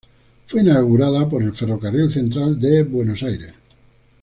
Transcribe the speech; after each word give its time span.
Fue 0.47 0.61
inaugurada 0.61 1.29
por 1.29 1.43
el 1.43 1.53
Ferrocarril 1.53 2.11
Central 2.11 2.59
de 2.59 2.81
Buenos 2.85 3.21
Aires. 3.21 3.53